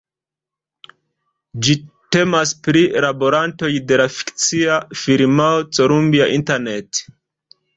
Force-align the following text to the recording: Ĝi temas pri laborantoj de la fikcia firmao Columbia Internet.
Ĝi 1.67 1.75
temas 2.15 2.53
pri 2.69 2.81
laborantoj 3.07 3.71
de 3.91 4.01
la 4.03 4.09
fikcia 4.15 4.81
firmao 5.03 5.63
Columbia 5.81 6.31
Internet. 6.41 7.05